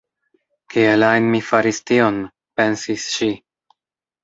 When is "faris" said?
1.51-1.81